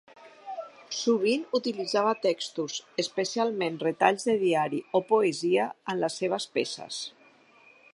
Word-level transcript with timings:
Sovint 0.99 1.43
utilitzava 1.59 2.15
textos, 2.23 2.79
especialment 3.05 3.79
retalls 3.87 4.29
de 4.31 4.39
diari 4.47 4.83
o 5.01 5.05
poesia, 5.13 5.71
en 5.95 6.05
les 6.05 6.23
seves 6.25 6.51
peces. 6.59 7.03